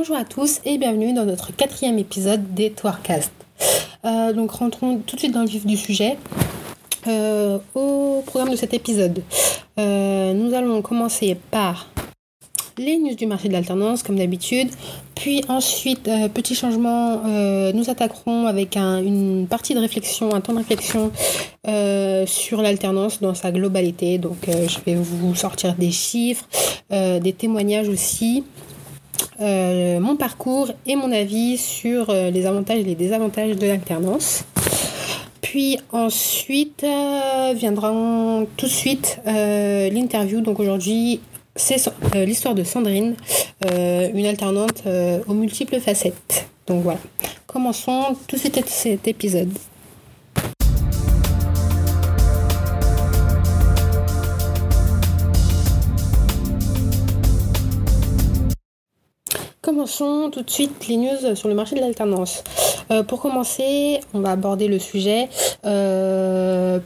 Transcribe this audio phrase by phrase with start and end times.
[0.00, 3.30] Bonjour à tous et bienvenue dans notre quatrième épisode des Tourcast.
[4.06, 6.16] Euh, donc rentrons tout de suite dans le vif du sujet.
[7.06, 9.22] Euh, au programme de cet épisode,
[9.78, 11.90] euh, nous allons commencer par
[12.78, 14.70] les news du marché de l'alternance comme d'habitude.
[15.16, 17.20] Puis ensuite, petit changement,
[17.74, 21.12] nous attaquerons avec une partie de réflexion, un temps de réflexion
[22.26, 24.16] sur l'alternance dans sa globalité.
[24.16, 26.48] Donc je vais vous sortir des chiffres,
[26.90, 28.44] des témoignages aussi.
[29.40, 34.44] Euh, mon parcours et mon avis sur euh, les avantages et les désavantages de l'alternance.
[35.40, 37.90] Puis ensuite euh, viendra
[38.56, 40.42] tout de suite l'interview.
[40.42, 41.20] Donc aujourd'hui,
[41.56, 41.76] c'est
[42.14, 43.16] l'histoire de Sandrine,
[43.66, 44.84] une alternante
[45.26, 46.48] aux multiples facettes.
[46.66, 47.00] Donc voilà,
[47.46, 49.50] commençons tout de cet épisode.
[59.62, 62.42] Commençons tout de suite les news sur le marché de l'alternance.
[62.90, 65.28] Euh, pour commencer, on va aborder le sujet.
[65.66, 66.78] Euh,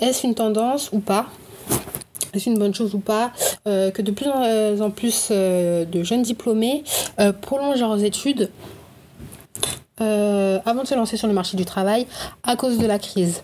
[0.00, 1.26] est-ce une tendance ou pas?
[2.32, 3.30] Est-ce une bonne chose ou pas?
[3.68, 6.82] Euh, que de plus en plus de jeunes diplômés
[7.42, 8.50] prolongent leurs études
[9.98, 12.06] avant de se lancer sur le marché du travail
[12.42, 13.42] à cause de la crise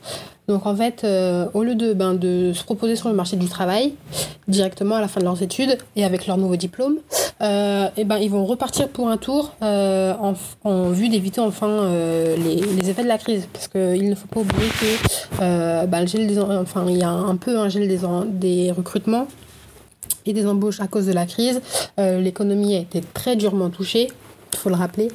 [0.51, 3.47] donc en fait, euh, au lieu de, ben, de se proposer sur le marché du
[3.47, 3.95] travail
[4.49, 8.03] directement à la fin de leurs études et avec leur nouveau diplôme, et euh, eh
[8.03, 10.13] ben, ils vont repartir pour un tour euh,
[10.65, 11.89] en, vue d'éviter enfin
[12.37, 13.47] les, effets de la crise.
[13.53, 17.37] Parce qu'il ne faut pas oublier que ben, le gel enfin, il y a un
[17.37, 19.29] peu un gel des, des recrutements
[20.27, 21.61] et des embauches à cause de la crise.
[21.97, 24.09] L'économie a été très durement touchée
[24.53, 25.09] il faut le rappeler.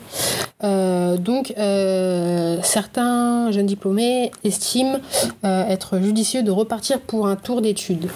[0.63, 4.99] Euh, donc, euh, certains jeunes diplômés estiment
[5.43, 8.09] euh, être judicieux de repartir pour un tour d'études.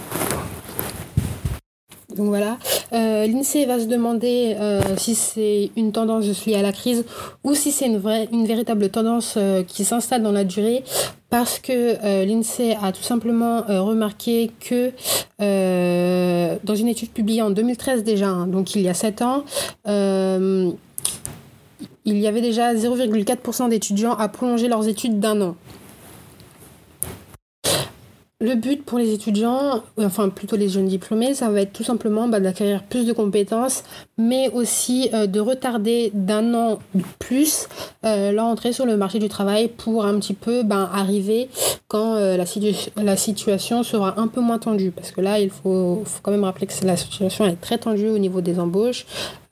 [2.16, 2.58] Donc voilà,
[2.92, 4.58] l'INSEE va se demander
[4.98, 7.06] si c'est une tendance suite à la crise
[7.46, 8.02] ou si c'est une,
[8.34, 10.84] une véritable tendance qui s'installe dans la durée
[11.30, 14.92] parce que l'INSEE a tout simplement remarqué que
[15.40, 19.46] dans une étude publiée en 2013 déjà, hein, donc il y a 7 ans,
[22.10, 25.56] il y avait déjà 0,4% d'étudiants à prolonger leurs études d'un an.
[28.42, 32.30] Le but pour les étudiants, enfin plutôt les jeunes diplômés, ça va être tout simplement
[32.30, 33.84] bah, d'acquérir plus de compétences,
[34.20, 36.80] mais aussi euh, de retarder d'un an
[37.18, 37.68] plus
[38.06, 41.50] euh, leur entrée sur le marché du travail pour un petit peu ben, arriver
[41.88, 42.44] quand euh, la,
[43.02, 44.92] la, situation sera un peu moins tendue.
[44.92, 48.10] Parce que là, il faut, faut quand même rappeler que la situation est très tendue
[48.10, 49.06] au niveau des embauches.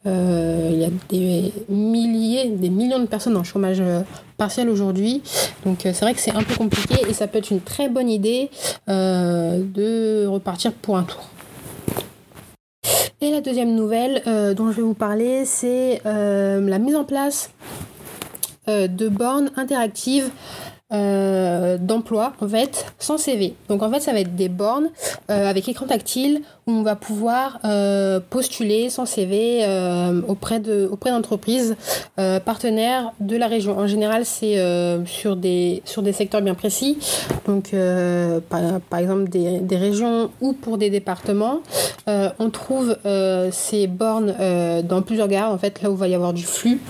[0.05, 3.83] Il y a des milliers, des millions de personnes en chômage
[4.37, 5.21] partiel aujourd'hui.
[5.65, 8.09] Donc c'est vrai que c'est un peu compliqué et ça peut être une très bonne
[8.09, 8.49] idée
[8.87, 11.27] de repartir pour un tour.
[13.19, 14.21] Et la deuxième nouvelle
[14.55, 17.49] dont je vais vous parler, c'est la mise en place
[18.67, 20.29] de bornes interactives
[20.89, 23.55] d'emploi en fait sans CV.
[23.67, 24.89] Donc en fait ça va être des bornes
[25.27, 31.77] avec écran tactile on va pouvoir euh, postuler son CV euh, auprès de auprès d'entreprises
[32.19, 33.77] euh, partenaires de la région.
[33.77, 34.57] En général, c'est
[35.05, 36.97] sur des sur des secteurs bien précis,
[37.47, 37.73] donc
[38.49, 41.61] par, exemple des, des, régions ou pour des départements.
[42.07, 42.97] on trouve
[43.51, 44.33] ces bornes
[44.83, 46.81] dans plusieurs gares, en fait, là où il va y avoir du flux,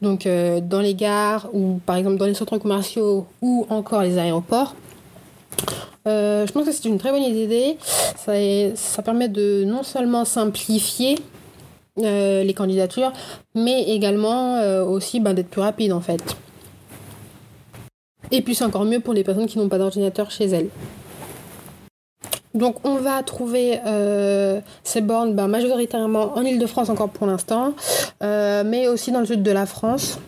[0.00, 4.74] donc dans les gares ou par exemple dans les centres commerciaux ou encore les aéroports.
[6.08, 7.78] Euh, je pense que c'est une très bonne idée.
[8.16, 11.16] Ça, permet de non seulement simplifier
[12.00, 13.12] euh, les candidatures,
[13.54, 16.20] mais également euh, aussi ben, d'être plus rapide en fait.
[18.32, 20.68] Et puis c'est encore mieux pour les personnes qui n'ont pas d'ordinateur chez elles.
[22.54, 23.78] Donc on va trouver
[24.82, 27.74] ces bornes ben, majoritairement en Ile-de-France encore pour l'instant,
[28.20, 30.18] mais aussi dans le sud de la France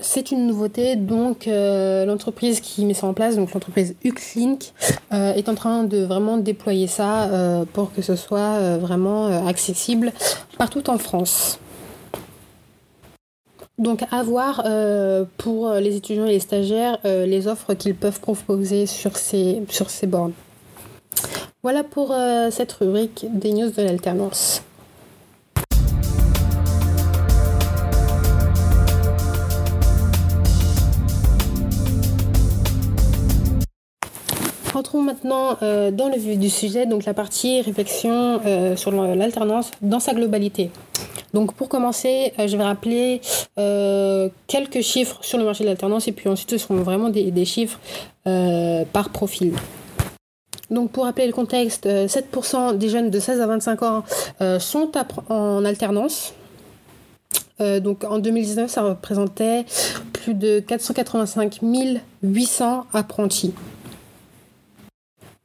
[0.00, 4.72] c'est une nouveauté, donc euh, l'entreprise qui met ça en place, donc l'entreprise Uxlink,
[5.12, 10.12] euh, est en train de vraiment déployer ça euh, pour que ce soit vraiment accessible
[10.58, 11.58] partout en France.
[13.78, 14.62] Donc à voir
[15.38, 20.06] pour les étudiants et les stagiaires les offres qu'ils peuvent proposer sur ces, sur ces
[20.06, 20.32] bornes.
[21.62, 22.14] Voilà pour
[22.50, 24.62] cette rubrique des news de l'alternance.
[34.80, 40.00] Rentrons maintenant euh, dans le du sujet, donc la partie réflexion euh, sur l'alternance dans
[40.00, 40.70] sa globalité.
[41.34, 43.20] Donc pour commencer, euh, je vais rappeler
[44.46, 47.78] quelques chiffres sur le marché de l'alternance et puis ensuite ce seront vraiment des, chiffres
[48.24, 49.52] par profil.
[50.70, 54.04] Donc pour rappeler le contexte, 7% des jeunes de 16 à 25 ans
[54.58, 54.92] sont
[55.28, 56.32] en alternance.
[57.58, 59.66] donc en 2019, ça représentait
[60.14, 61.60] plus de 485
[62.22, 63.52] 800 apprentis.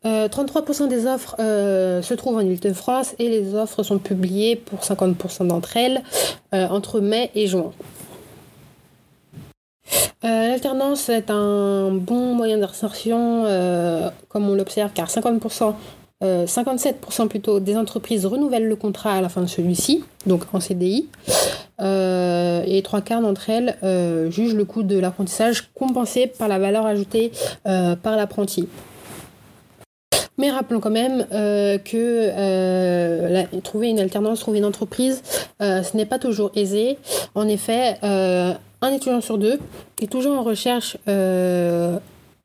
[0.06, 5.78] 33% des offres se trouvent en Ile-de-France et les offres sont publiées pour 50% d'entre
[5.78, 6.04] elles
[6.52, 7.72] entre mai et juin.
[10.26, 15.76] Euh, l'alternance est un bon moyen d'insertion, euh, comme on l'observe, car 50%,
[16.22, 20.60] 57% euh, plutôt des entreprises renouvellent le contrat à la fin de celui-ci, donc en
[20.60, 21.08] CDI,
[21.80, 23.76] et trois quarts d'entre elles
[24.32, 27.32] jugent le coût de l'apprentissage compensé par la valeur ajoutée
[27.64, 28.68] par l'apprenti.
[30.38, 32.30] Mais rappelons quand même que
[33.62, 35.22] trouver une alternance, trouver une entreprise,
[35.60, 36.98] ce n'est pas toujours aisé.
[37.36, 37.98] En effet,
[38.86, 39.60] un étudiant sur deux
[40.02, 41.98] est toujours en recherche euh,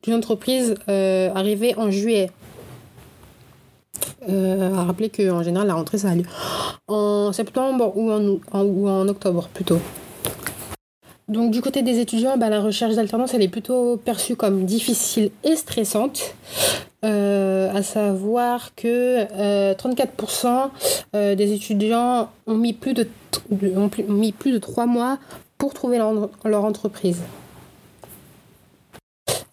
[0.02, 2.30] d'une entreprise euh, arrivée en juillet.
[4.28, 6.24] Euh, à rappeler qu'en général, la rentrée, ça a lieu
[6.88, 9.78] en septembre ou en, ou en octobre plutôt.
[11.28, 15.30] Donc du côté des étudiants, bah, la recherche d'alternance, elle est plutôt perçue comme difficile
[15.44, 16.34] et stressante.
[17.02, 19.24] À savoir que
[19.74, 20.70] 34%
[21.36, 23.08] des étudiants ont mis plus de,
[23.76, 25.18] ont mis plus de 3 mois
[25.60, 27.22] pour trouver leur, entreprise.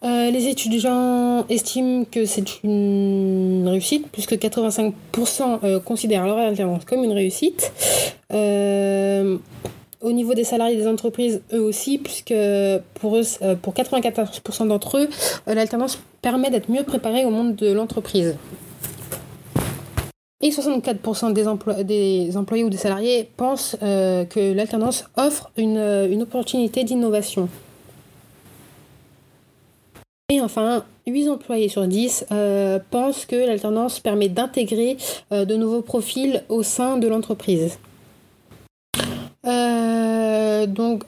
[0.04, 4.92] Euh, les étudiants estiment que c'est une réussite, puisque 85%
[5.64, 7.72] euh, considèrent leur alternance comme une réussite.
[10.02, 12.34] Euh, au niveau des salariés des entreprises, eux aussi, puisque
[12.94, 13.22] pour, eux,
[13.62, 15.08] pour 94% d'entre eux,
[15.46, 18.36] l'alternance permet d'être mieux préparé au monde de l'entreprise.
[20.40, 26.84] Et 64% des, employés ou des salariés pensent euh, que l'alternance offre une, euh, opportunité
[26.84, 27.48] d'innovation.
[30.30, 34.96] Et enfin, 8 employés sur 10 euh, pensent que l'alternance permet d'intégrer
[35.32, 37.78] de nouveaux profils au sein de l'entreprise.
[39.44, 41.04] Donc,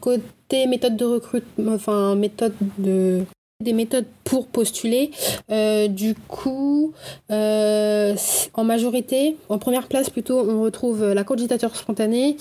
[0.00, 3.24] côté méthode de recrutement, enfin méthode de
[3.60, 5.10] des méthodes pour postuler.
[5.50, 6.92] Euh, du coup,
[7.30, 8.16] euh,
[8.54, 12.36] en majorité, en première place plutôt, on retrouve la candidature spontanée,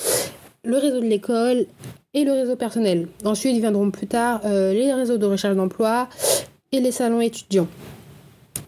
[0.64, 1.66] le réseau de l'école
[2.14, 3.08] et le réseau personnel.
[3.26, 6.08] Ensuite viendront plus tard euh, les réseaux de recherche d'emploi
[6.72, 7.68] et les salons étudiants.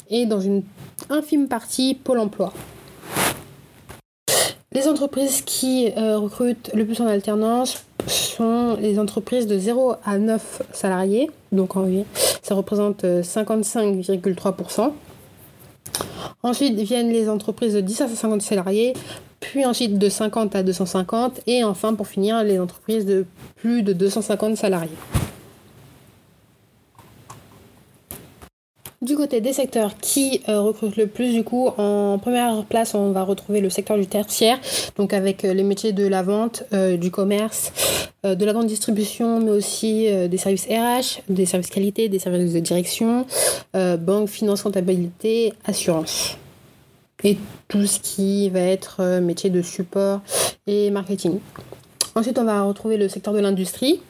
[0.10, 0.64] Et dans une
[1.10, 2.54] infime partie, Pôle emploi.
[4.74, 10.62] Les entreprises qui recrutent le plus en alternance sont les entreprises de 0 à 9
[10.72, 11.30] salariés.
[11.52, 11.74] Donc
[12.42, 14.82] ça représente 55,3%.
[14.82, 14.90] Euh,
[16.44, 18.94] ensuite viennent les entreprises de 10 à 50 salariés,
[19.40, 23.26] puis ensuite de 50 à 250 et enfin pour finir les entreprises de
[23.56, 24.90] plus de 250 salariés.
[29.02, 33.12] Du côté des secteurs qui euh, recrutent le plus, du coup, en première place, on
[33.12, 34.60] va retrouver le secteur du tertiaire,
[34.96, 37.74] donc avec euh, les métiers de la vente, euh, du commerce,
[38.24, 42.60] de la grande distribution, mais aussi des services RH, des services qualité, des services de
[42.60, 43.26] direction,
[43.74, 46.38] banque, finance, comptabilité, assurance.
[47.24, 50.22] Et tout ce qui va être métier de support
[50.68, 51.40] et marketing.
[52.14, 54.02] Ensuite, on va retrouver le secteur de l'industrie,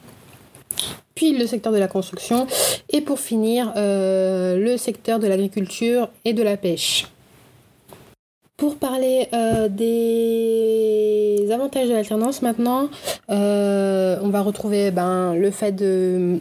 [1.22, 2.48] puis le secteur de la construction
[2.90, 7.06] et pour finir euh, le secteur de l'agriculture et de la pêche.
[8.58, 12.90] Pour parler euh, des avantages de l'alternance maintenant,
[13.30, 16.40] euh, on va retrouver ben, le fait de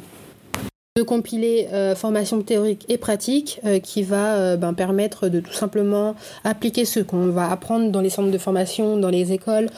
[0.96, 5.52] de compiler euh, formation théorique et pratique euh, qui va euh, ben, permettre de tout
[5.52, 9.68] simplement appliquer ce qu'on va apprendre dans les centres de formation, dans les écoles,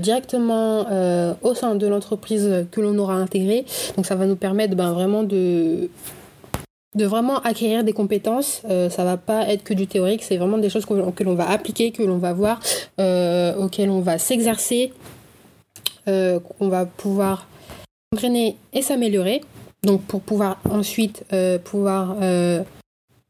[0.00, 0.86] directement
[1.42, 3.64] au sein de l'entreprise que l'on aura intégrée.
[3.96, 5.88] Donc ça va nous permettre ben, vraiment de
[6.94, 8.62] vraiment acquérir des compétences.
[8.68, 11.90] ça va pas être que du théorique, c'est vraiment des choses que, l'on va appliquer,
[11.90, 12.60] que l'on va voir,
[13.58, 14.92] auxquelles on va s'exercer,
[16.06, 17.46] qu'on va pouvoir
[18.12, 19.40] entraîner et s'améliorer.
[19.82, 22.62] Donc pour pouvoir ensuite euh, pouvoir euh,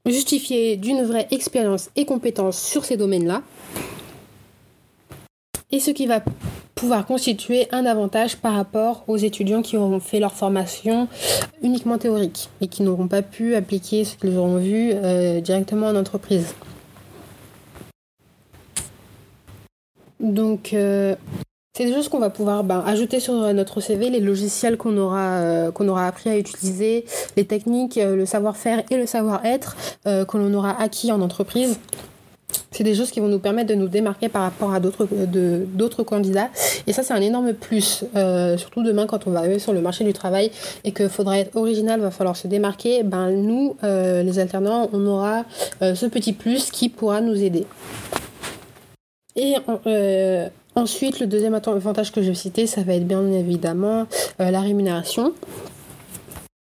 [0.06, 3.42] justifier d'une vraie expérience et compétence sur ces domaines-là.
[5.70, 6.20] Et ce qui va
[6.74, 11.06] pouvoir constituer un avantage par rapport aux étudiants qui auront fait leur formation
[11.62, 15.94] uniquement théorique et qui n'auront pas pu appliquer ce qu'ils auront vu euh, directement en
[15.94, 16.54] entreprise.
[20.18, 20.74] Donc,
[21.72, 25.36] c'est des choses qu'on va pouvoir ben, ajouter sur notre CV, les logiciels qu'on aura,
[25.38, 27.04] euh, qu'on aura appris à utiliser,
[27.36, 31.78] les techniques, euh, le savoir-faire et le savoir-être euh, que l'on aura acquis en entreprise.
[32.72, 36.02] C'est des choses qui vont nous permettre de nous démarquer par rapport à d'autres, d'autres
[36.02, 36.50] candidats.
[36.88, 38.04] Et ça, c'est un énorme plus.
[38.56, 40.50] surtout demain, quand on va arriver sur le marché du travail
[40.82, 43.02] et qu'il faudra être original, va falloir se démarquer.
[43.04, 45.44] Ben, nous, les alternants, on aura
[45.80, 47.66] ce petit plus qui pourra nous aider.
[49.36, 49.54] Et
[50.76, 54.06] Ensuite, le deuxième avantage que je vais citer, ça va être bien évidemment
[54.38, 55.34] la rémunération.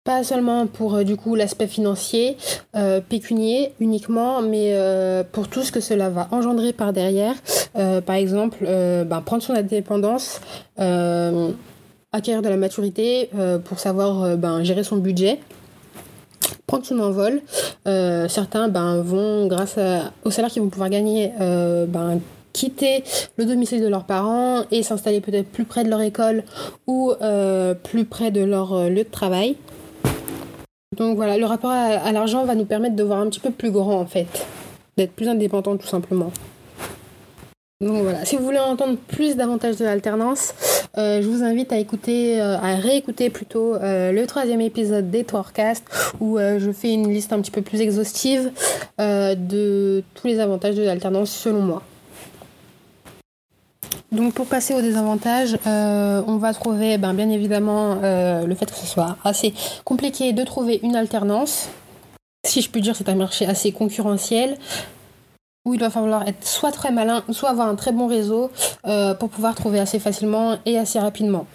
[0.03, 2.39] Pas seulement pour euh, du coup l'aspect financier,
[2.75, 7.35] euh, pécunier uniquement, mais euh, pour tout ce que cela va engendrer par derrière.
[7.75, 10.41] par exemple, ben, prendre son indépendance,
[10.79, 13.29] acquérir de la maturité
[13.67, 15.39] pour savoir ben, gérer son budget
[16.67, 17.43] prendre son envol.
[18.29, 19.77] certains ben, vont, grâce
[20.25, 21.31] au salaire qu'ils vont pouvoir gagner,
[22.53, 23.05] quitter
[23.37, 26.45] le domicile de leurs parents et s'installer peut-être plus près de leur école
[26.87, 27.13] ou
[27.83, 29.57] plus près de leur lieu de travail.
[30.97, 33.71] Donc voilà, le rapport à, l'argent va nous permettre de voir un petit peu plus
[33.71, 34.47] grand en fait,
[34.97, 36.33] d'être plus indépendant tout simplement.
[37.81, 40.53] Donc voilà, si vous voulez entendre plus d'avantages de l'alternance,
[40.99, 45.23] euh, je vous invite à écouter, euh, à réécouter plutôt euh, le troisième épisode des
[45.23, 45.85] Tourcast
[46.21, 48.51] où je fais une liste un petit peu plus exhaustive
[48.99, 51.83] de tous les avantages de l'alternance selon moi.
[54.13, 58.67] Donc pour passer aux désavantages, euh, on va trouver ben, bien évidemment euh, le fait
[58.67, 61.69] que ce soit assez compliqué de trouver une alternance.
[62.45, 64.57] Si je puis dire, c'est un marché assez concurrentiel
[65.65, 68.51] où il va falloir être soit très malin, soit avoir un très bon réseau
[68.87, 71.47] euh, pour pouvoir trouver assez facilement et assez rapidement.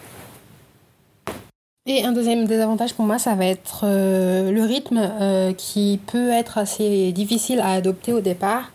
[1.88, 7.12] Et un deuxième désavantage pour moi, ça va être le rythme qui peut être assez
[7.12, 8.72] difficile à adopter au départ.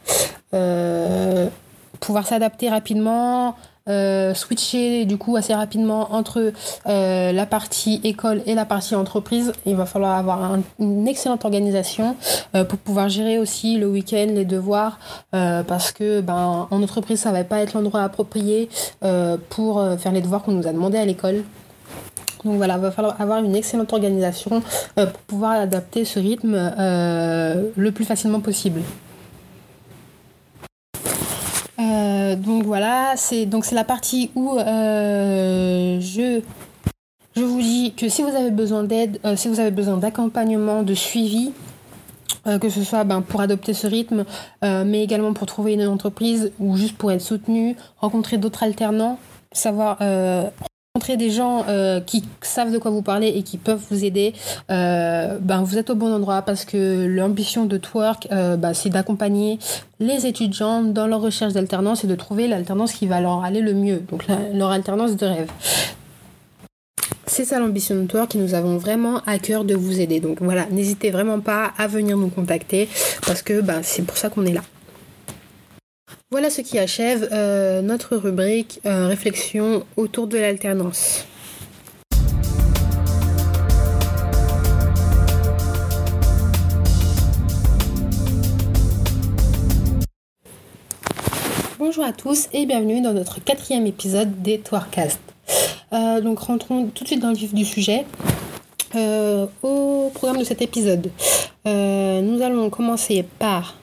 [2.01, 3.57] pouvoir s'adapter rapidement,
[3.89, 6.53] euh, switcher du coup assez rapidement entre
[6.87, 9.53] euh, la partie école et la partie entreprise.
[9.65, 12.17] Il va falloir avoir une excellente organisation
[12.55, 14.99] euh, pour pouvoir gérer aussi le week-end, les devoirs,
[15.33, 18.69] parce que ben, en entreprise, ça va pas être l'endroit approprié
[19.49, 21.45] pour faire les devoirs qu'on nous a demandé à l'école.
[22.45, 24.63] Donc voilà, il va falloir avoir une excellente organisation
[24.95, 26.55] pour pouvoir adapter ce rythme
[27.77, 28.83] le plus facilement possible.
[32.31, 36.41] Euh, donc voilà, c'est donc la partie où euh, je
[37.37, 40.83] je vous dis que si vous avez besoin d'aide, euh, si vous avez besoin d'accompagnement,
[40.83, 41.53] de suivi,
[42.61, 44.25] que ce soit ben, pour adopter ce rythme,
[44.63, 49.19] mais également pour trouver une entreprise ou juste pour être soutenu, rencontrer d'autres alternants,
[49.53, 49.99] savoir
[50.97, 54.35] rencontrer des gens euh, qui savent de quoi vous parlez et qui peuvent vous aider,
[54.73, 58.91] euh, ben vous êtes au bon endroit parce que l'ambition de Twerk, euh, ben, c'est
[58.91, 59.61] d'accompagner
[60.01, 63.73] les étudiants dans leur recherche d'alternance et de trouver l'alternance qui va leur aller le
[63.73, 65.51] mieux, donc leur alternance de rêve.
[67.27, 70.19] C'est ça l'ambition de Twerk et nous avons vraiment à cœur de vous aider.
[70.19, 72.89] Donc voilà, n'hésitez vraiment pas à venir nous contacter
[73.25, 74.63] parce que ben, c'est pour ça qu'on est là.
[76.33, 81.27] Voilà ce qui achève euh, notre rubrique euh, réflexion autour de l'alternance.
[91.81, 95.19] Bonjour à tous et bienvenue dans notre quatrième épisode des Toircast.
[95.93, 98.07] Euh, donc rentrons tout de suite dans le vif du sujet.
[98.95, 101.11] au programme de cet épisode,
[101.65, 103.80] nous allons commencer par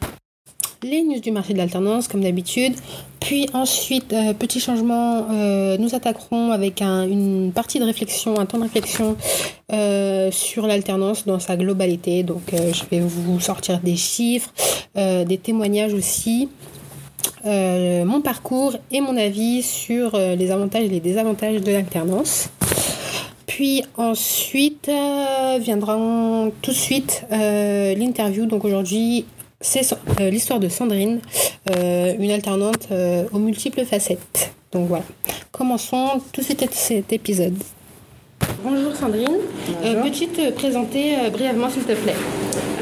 [0.83, 2.73] les news du marché de l'alternance comme d'habitude.
[3.19, 8.57] Puis ensuite, euh, petit changement, euh, nous attaquerons avec une partie de réflexion, un temps
[8.57, 9.17] de réflexion
[9.73, 12.23] euh, sur l'alternance dans sa globalité.
[12.23, 14.53] Donc je vais vous sortir des chiffres,
[14.95, 16.49] des témoignages aussi.
[17.45, 22.49] mon parcours et mon avis sur les avantages et les désavantages de l'alternance.
[23.45, 24.89] Puis ensuite
[25.59, 25.97] viendra
[26.61, 28.45] tout de suite l'interview.
[28.45, 29.25] Donc aujourd'hui,
[29.59, 29.81] c'est
[30.19, 31.19] euh, l'histoire de Sandrine,
[31.71, 34.51] euh, une alternante euh, aux multiples facettes.
[34.71, 35.03] Donc voilà.
[35.51, 37.55] Commençons tout de suite cet épisode.
[38.63, 39.37] Bonjour Sandrine.
[40.03, 42.15] Peux-tu te présenter brièvement s'il te plaît?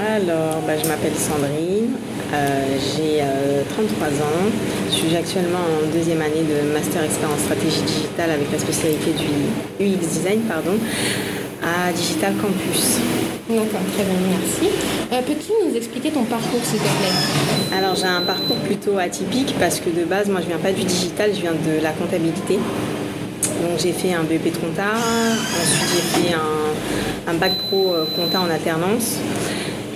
[0.08, 1.92] Alors, bah, je m'appelle Sandrine,
[2.98, 3.24] j'ai
[3.70, 4.52] 33 ans,
[4.90, 9.12] je suis actuellement en deuxième année de Master Expert en stratégie digitale avec la spécialité
[9.12, 10.78] du UX Design pardon,
[11.66, 13.00] à Digital Campus.
[13.50, 14.74] D'accord, très bien, merci.
[15.12, 17.78] Euh, peux-tu nous expliquer ton parcours, s'il te plaît?
[17.78, 20.84] Alors, j'ai un parcours plutôt atypique parce que de base, moi, je viens pas du
[20.84, 22.56] digital, je viens de la comptabilité.
[22.56, 26.36] Donc, j'ai fait un BP de compta, ensuite, j'ai fait
[27.28, 29.18] un, bac pro euh, compta en alternance.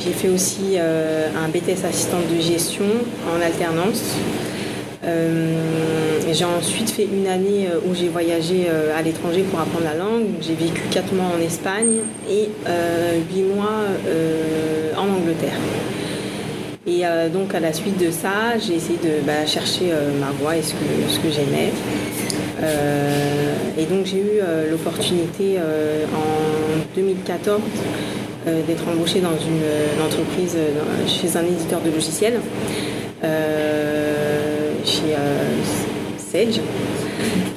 [0.04, 2.86] J'ai fait aussi euh, un BTS assistante de gestion
[3.32, 4.16] en alternance.
[5.04, 9.86] Euh, j'ai ensuite fait une année euh, où j'ai voyagé euh, à l'étranger pour apprendre
[9.86, 10.26] la langue.
[10.42, 12.50] J'ai vécu 4 mois en Espagne et
[13.34, 13.86] 8 mois
[14.98, 15.58] en Angleterre.
[16.88, 20.64] Et donc à la suite de ça, j'ai essayé de bah, chercher ma voie et
[20.64, 20.78] ce que,
[21.08, 21.72] ce que j'aimais.
[23.78, 24.42] et donc j'ai eu
[24.72, 27.62] l'opportunité en 2014
[28.68, 30.58] d'être embauchée dans une, entreprise
[31.06, 32.40] chez un éditeur de logiciels
[34.86, 35.16] chez
[36.18, 36.60] Sage.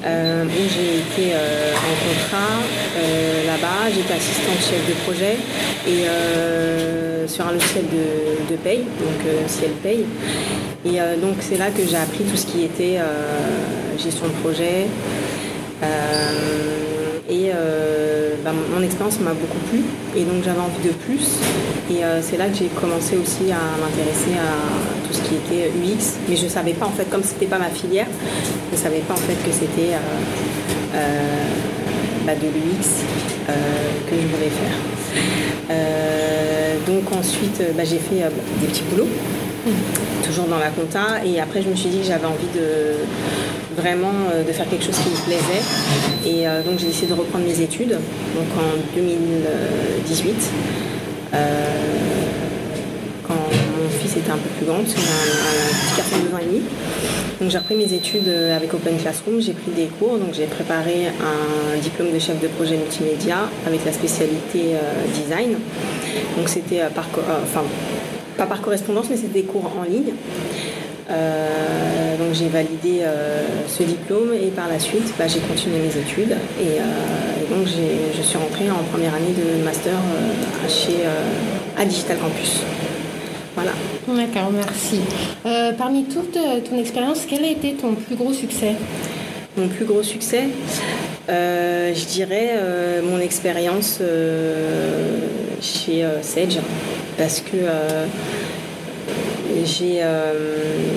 [0.05, 2.59] Euh, où j'ai été euh, en contrat
[2.97, 3.89] euh, là-bas.
[3.93, 5.37] J'étais assistante chef de projet
[5.87, 6.07] et
[7.27, 10.05] sur un logiciel de, de paye, donc Ciel Paye.
[10.85, 12.99] Et donc c'est là que j'ai appris tout ce qui était
[13.97, 14.87] gestion de projet.
[17.29, 17.51] et
[18.43, 19.83] bah, mon expérience m'a beaucoup plu
[20.17, 21.39] et donc j'avais envie de plus.
[21.89, 26.35] Et c'est là que j'ai commencé aussi à m'intéresser à ce qui était UX, mais
[26.35, 28.07] je ne savais pas en fait, comme c'était pas ma filière,
[28.71, 29.99] je ne savais pas en fait que c'était euh,
[30.95, 31.47] euh,
[32.25, 33.03] bah, de l'UX
[33.49, 33.53] euh,
[34.09, 34.77] que je voulais faire.
[36.87, 38.25] donc ensuite, bah, j'ai fait
[38.61, 39.07] des petits boulots,
[40.25, 42.95] toujours dans la compta, et après je me suis dit que j'avais envie de
[43.79, 44.11] vraiment
[44.45, 45.63] de faire quelque chose qui me plaisait.
[46.25, 50.51] Et donc j'ai décidé de reprendre mes études, donc en 2018
[54.13, 56.39] fils était un peu plus grand, parce qu'on a un, petit garçon de 2 ans
[56.39, 56.61] et demi.
[57.41, 60.45] Donc j'ai repris mes études euh, avec Open Classroom, j'ai pris des cours, donc j'ai
[60.45, 65.55] préparé un diplôme de chef de projet multimédia avec la spécialité euh, design.
[66.37, 67.07] Donc c'était euh, par,
[67.43, 67.63] enfin
[68.37, 70.13] pas par correspondance, mais c'était des cours en ligne.
[72.19, 73.03] donc j'ai validé
[73.67, 76.79] ce diplôme et par la suite bah, j'ai continué mes études et,
[77.53, 79.93] donc je suis rentrée en première année de master
[80.67, 81.05] chez,
[81.77, 82.63] à Digital Campus.
[83.55, 83.71] Voilà.
[84.07, 84.99] D'accord, merci.
[85.45, 88.73] Euh, parmi toute euh, ton expérience, quel a été ton plus gros succès?
[89.55, 90.45] Mon plus gros succès
[91.29, 92.57] euh, Je dirais
[93.03, 93.99] mon expérience
[95.61, 96.57] chez Sage.
[97.17, 97.57] Parce que
[99.63, 100.01] j'ai,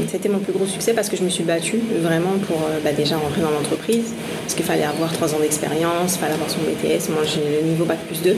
[0.08, 3.18] c'était mon plus gros succès parce que je me suis battue vraiment pour bah, déjà
[3.18, 4.14] rentrer dans l'entreprise.
[4.42, 7.10] Parce qu'il fallait avoir trois ans d'expérience, il fallait avoir son BTS.
[7.10, 8.36] Moi, j'ai le niveau Bac plus 2.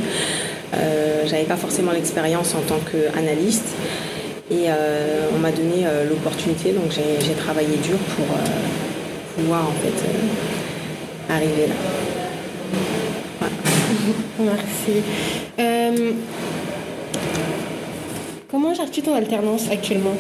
[0.75, 3.69] Euh, j'avais pas forcément l'expérience en tant qu'analyste.
[4.51, 8.25] Et euh, on m'a donné euh, l'opportunité, donc j'ai travaillé dur pour
[9.37, 9.93] pouvoir en fait
[11.33, 11.75] arriver là.
[14.41, 15.03] Merci.
[18.51, 20.17] comment gères-tu ton alternance actuellement?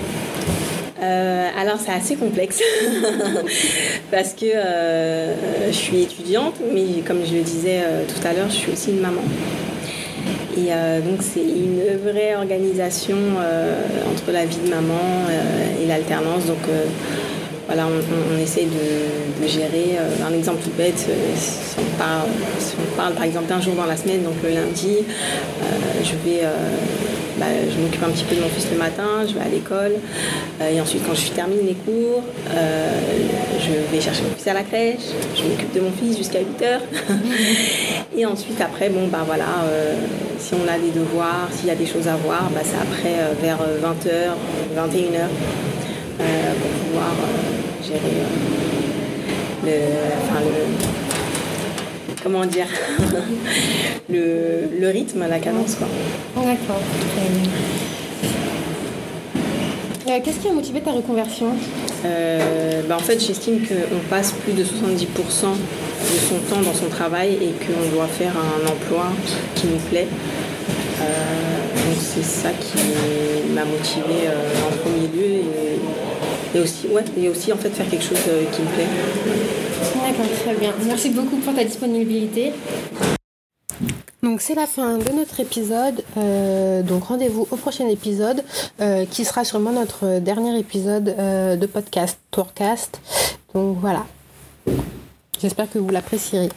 [1.01, 2.61] Alors c'est assez complexe
[4.11, 4.47] parce que
[5.67, 9.01] je suis étudiante, mais comme je le disais tout à l'heure, je suis aussi une
[9.01, 9.23] maman.
[10.59, 15.87] Et euh, donc c'est une vraie organisation euh, entre la vie de maman euh, et
[15.87, 16.47] l'alternance.
[16.47, 16.59] Donc
[17.67, 19.99] voilà, on, essaie de, gérer.
[20.27, 24.35] un exemple tout bête, si on, parle, par exemple d'un jour dans la semaine, donc
[24.43, 25.05] le lundi,
[26.03, 26.47] je vais
[27.39, 29.97] bah, je m'occupe un petit peu de mon fils le matin, je vais à l'école.
[30.73, 35.13] Et ensuite, quand je termine mes cours, je vais chercher mon fils à la crèche.
[35.37, 36.83] Je m'occupe de mon fils jusqu'à 8 heures.
[38.17, 39.95] et ensuite, après, bon, bah voilà, euh,
[40.39, 43.17] si on a des devoirs, s'il y a des choses à voir, bah, c'est après
[43.41, 44.35] vers 20h,
[44.77, 45.29] 21h
[46.19, 47.15] pour pouvoir
[47.83, 48.25] gérer
[49.65, 49.73] le,
[50.25, 50.99] enfin, le
[52.23, 52.67] comment dire,
[54.11, 55.77] le, rythme, la cadence.
[55.77, 55.89] Quoi.
[56.37, 56.81] D'accord,
[60.09, 61.49] euh, Qu'est-ce qui a motivé ta reconversion?
[62.05, 64.67] Euh, bah, En fait, j'estime qu'on passe plus de 70%
[66.03, 69.07] de son temps dans son travail et qu'on doit faire un emploi
[69.55, 70.09] qui nous plaît.
[71.01, 71.05] Euh,
[71.75, 72.79] donc c'est ça qui
[73.55, 74.29] m'a motivé
[74.67, 75.43] en premier lieu
[76.55, 78.19] et, aussi, ouais, et aussi en fait faire quelque chose
[78.53, 78.87] qui me plaît.
[79.95, 80.73] D'accord, très bien.
[80.87, 82.53] Merci beaucoup pour ta disponibilité.
[84.23, 86.03] Donc c'est la fin de notre épisode.
[86.17, 88.43] Euh, donc rendez-vous au prochain épisode
[88.81, 93.01] euh, qui sera sûrement notre dernier épisode euh, de podcast Tourcast.
[93.55, 94.07] Donc voilà.
[95.41, 96.49] J'espère que vous l'apprécierez.